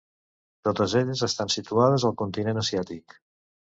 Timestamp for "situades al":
1.57-2.17